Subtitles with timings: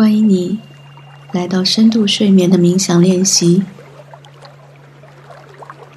[0.00, 0.58] 欢迎你
[1.30, 3.62] 来到深度睡眠的冥想练习。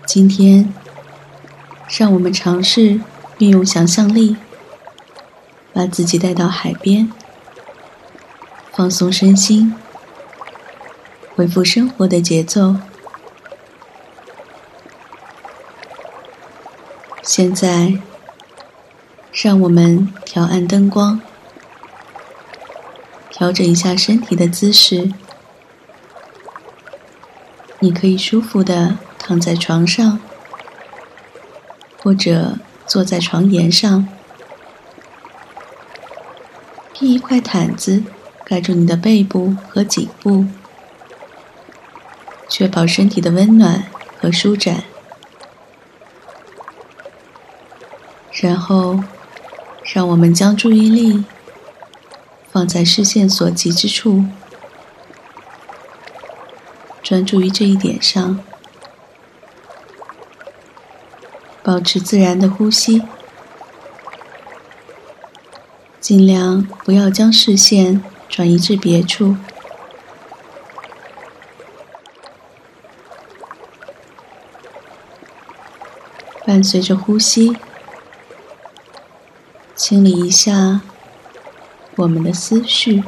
[0.05, 0.73] 今天，
[1.87, 2.99] 让我们尝试
[3.37, 4.35] 运用想象力，
[5.71, 7.09] 把自己带到海边，
[8.73, 9.73] 放松身心，
[11.33, 12.75] 恢复生活的节奏。
[17.21, 17.93] 现在，
[19.31, 21.21] 让我们调暗灯光。
[23.35, 25.11] 调整一下身体的姿势，
[27.79, 30.19] 你可以舒服的躺在床上，
[31.97, 34.07] 或者坐在床沿上，
[36.93, 38.03] 披一块毯子
[38.45, 40.45] 盖住你的背部和颈部，
[42.47, 43.85] 确保身体的温暖
[44.19, 44.83] 和舒展。
[48.31, 49.03] 然后，
[49.91, 51.25] 让我们将注意力。
[52.53, 54.25] 放在视线所及之处，
[57.01, 58.39] 专注于这一点上，
[61.63, 63.01] 保持自然的呼吸，
[65.99, 69.35] 尽量不要将视线转移至别处。
[76.45, 77.57] 伴随着呼吸，
[79.75, 80.81] 清理一下。
[81.95, 83.03] 我们的思绪，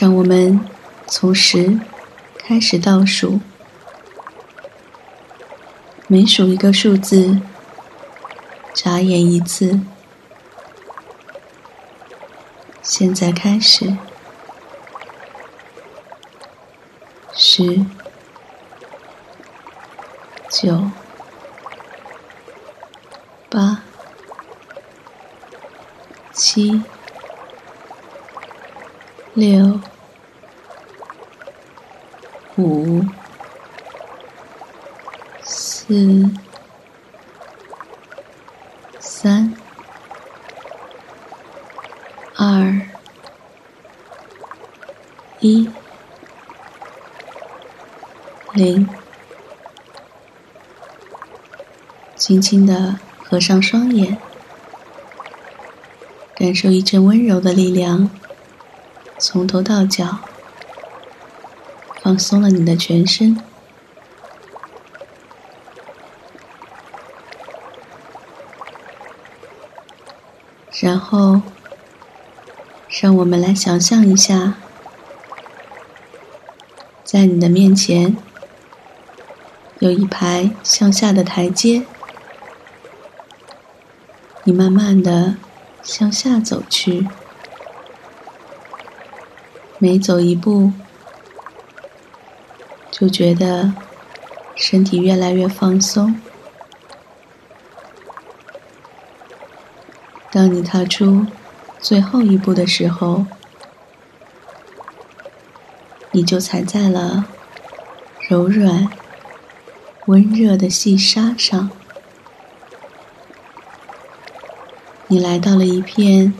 [0.00, 0.60] 让我们
[1.06, 1.78] 从十
[2.36, 3.40] 开始倒数，
[6.08, 7.40] 每数一个数字，
[8.74, 9.80] 眨眼一次。
[12.82, 13.96] 现在开始。
[17.38, 17.84] 十、
[20.48, 20.90] 九、
[23.50, 23.82] 八、
[26.32, 26.82] 七、
[29.34, 29.82] 六、
[32.56, 33.04] 五、
[35.42, 36.30] 四、
[38.98, 39.54] 三、
[42.32, 42.80] 二、
[45.40, 45.75] 一。
[48.56, 48.88] 零，
[52.16, 54.16] 轻轻的合上双眼，
[56.34, 58.08] 感受一阵温柔的力量，
[59.18, 60.20] 从头到脚
[62.02, 63.38] 放松了你的全身。
[70.80, 71.40] 然后，
[72.88, 74.54] 让我们来想象一下，
[77.02, 78.16] 在你的面前。
[79.78, 81.84] 有一排向下的台阶，
[84.44, 85.36] 你慢慢的
[85.82, 87.06] 向下走去，
[89.78, 90.72] 每走一步，
[92.90, 93.74] 就觉得
[94.54, 96.18] 身体越来越放松。
[100.32, 101.26] 当你踏出
[101.80, 103.26] 最后一步的时候，
[106.12, 107.26] 你就踩在了
[108.26, 108.88] 柔软。
[110.06, 111.68] 温热的细沙上，
[115.08, 116.32] 你来到了一片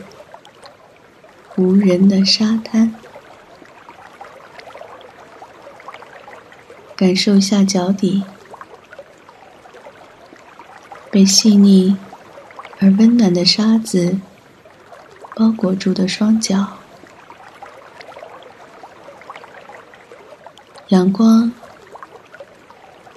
[1.57, 2.95] 无人的沙滩，
[6.95, 8.23] 感受一下脚底。
[11.09, 11.97] 被细腻
[12.79, 14.19] 而温暖的沙子
[15.35, 16.77] 包裹住的双脚，
[20.89, 21.51] 阳光。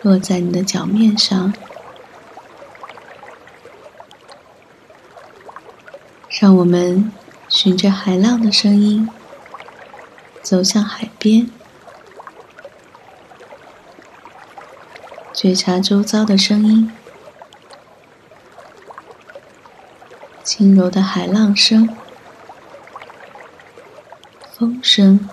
[0.02, 1.52] 落在你的脚面上，
[6.40, 7.12] 让我们
[7.48, 9.08] 循着海浪的声音
[10.42, 11.50] 走向海边，
[15.34, 16.90] 觉察周遭的声音，
[20.42, 21.94] 轻柔的海浪声，
[24.54, 25.28] 风声。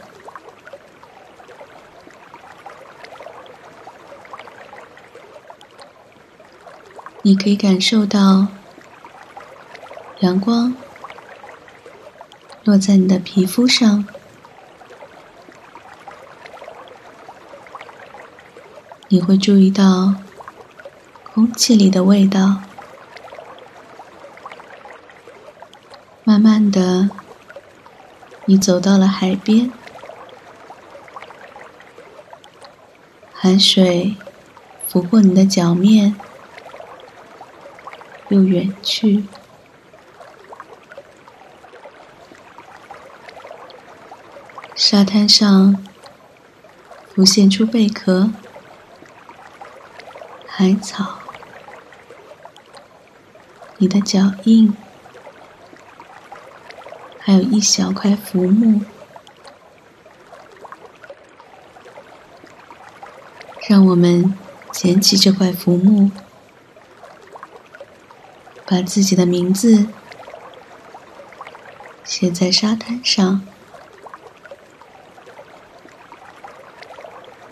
[7.27, 8.47] 你可以感受到
[10.19, 10.73] 阳光
[12.63, 14.05] 落在你的皮肤上，
[19.09, 20.15] 你会注意到
[21.33, 22.61] 空气里的味道。
[26.23, 27.09] 慢慢的，
[28.45, 29.69] 你走到了海边，
[33.33, 34.15] 海水
[34.87, 36.15] 拂过你的脚面，
[38.29, 39.23] 又远去。
[44.75, 45.83] 沙滩上
[47.13, 48.31] 浮现出贝壳、
[50.45, 51.19] 海草、
[53.77, 54.75] 你的脚印，
[57.19, 58.81] 还有一小块浮木。
[63.67, 64.33] 让我们
[64.71, 66.09] 捡起这块浮木，
[68.67, 69.87] 把自己的名字
[72.03, 73.41] 写在沙滩上，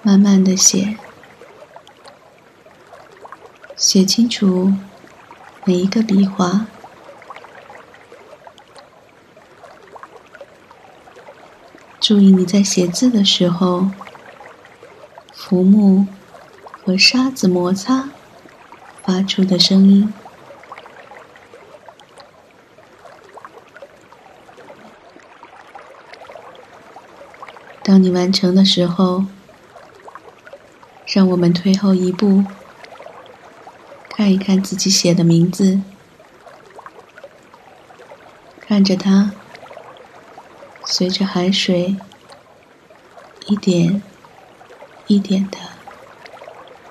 [0.01, 0.97] 慢慢的写，
[3.77, 4.73] 写清楚
[5.63, 6.67] 每一个笔画。
[12.01, 13.89] 注意你在写字的时候。
[15.47, 16.07] 浮木
[16.83, 18.09] 和沙子摩擦
[19.03, 20.11] 发出的声音。
[27.85, 29.25] 当你完成的时候，
[31.05, 32.43] 让我们退后一步，
[34.09, 35.79] 看一看自己写的名字，
[38.59, 39.33] 看着它
[40.83, 41.95] 随着海水
[43.45, 44.01] 一点。
[45.07, 45.59] 一点的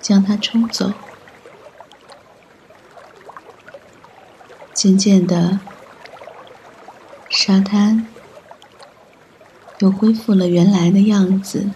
[0.00, 0.93] 将它冲走，
[4.73, 5.58] 渐渐的，
[7.29, 8.06] 沙滩
[9.85, 11.69] 又恢复了原来的样子。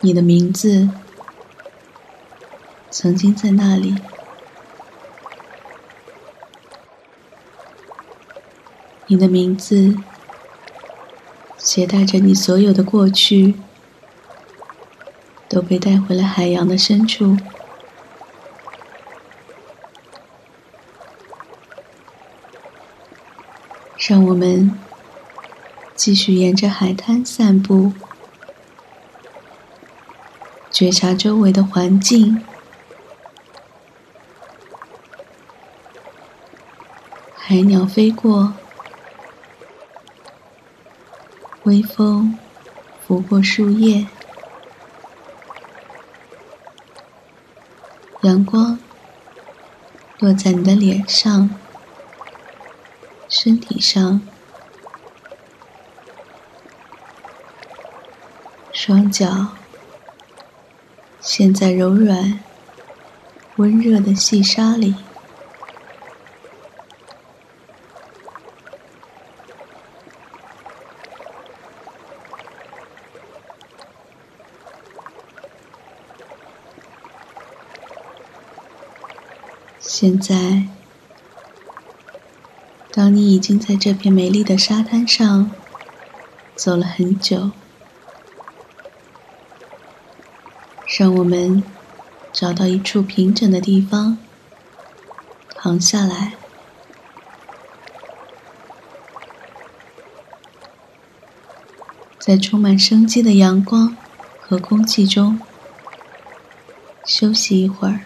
[0.00, 0.88] 你的名字
[2.90, 3.94] 曾经在那里，
[9.06, 9.96] 你的名字。
[11.56, 13.54] 携带着你所有的过去，
[15.48, 17.38] 都被带回了海洋的深处。
[24.06, 24.70] 让我们
[25.94, 27.94] 继续沿着海滩散步，
[30.70, 32.44] 觉察周围的环境，
[37.34, 38.52] 海鸟飞过。
[41.62, 42.38] 微风
[43.06, 44.06] 拂过树叶，
[48.20, 48.78] 阳光
[50.18, 51.48] 落在你的脸上、
[53.44, 54.22] 身体上，
[58.72, 59.48] 双脚
[61.20, 62.40] 陷在柔软、
[63.56, 64.94] 温热的细沙里。
[79.80, 80.66] 现在，
[82.96, 85.50] 当你已经在这片美丽的沙滩上
[86.54, 87.50] 走了很久，
[90.96, 91.64] 让我们
[92.32, 94.16] 找到一处平整的地方
[95.56, 96.34] 躺下来，
[102.20, 103.96] 在充满生机的阳光
[104.40, 105.40] 和空气中
[107.04, 108.02] 休息一会儿。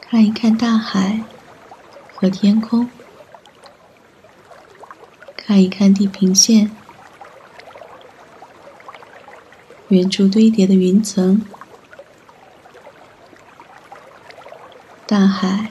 [0.00, 1.24] 看一看大海
[2.24, 2.88] 和天空，
[5.36, 6.74] 看一看地平线，
[9.88, 11.42] 远处堆叠的云层，
[15.06, 15.68] 大海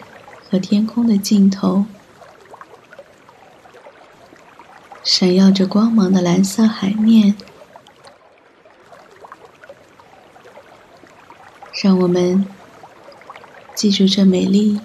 [0.48, 1.86] 和天空的尽头，
[5.04, 7.36] 闪耀着光芒的蓝色海面，
[11.82, 12.46] 让我们。
[13.76, 14.80] 记住这美丽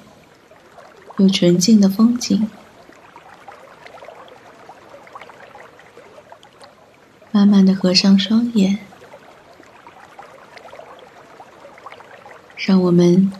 [1.18, 2.48] 有纯净的风景，
[7.32, 8.78] 慢慢的合上双眼，
[12.56, 13.32] 让我们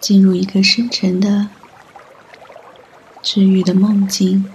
[0.00, 1.48] 进入一个深沉的、
[3.20, 4.50] 治愈的梦境。